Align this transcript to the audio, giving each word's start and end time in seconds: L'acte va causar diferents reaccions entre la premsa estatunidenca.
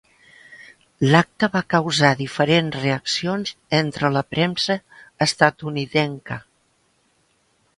L'acte 1.09 1.49
va 1.55 1.61
causar 1.73 2.09
diferents 2.21 2.77
reaccions 2.79 3.51
entre 3.81 4.11
la 4.17 4.25
premsa 4.33 4.79
estatunidenca. 5.27 6.41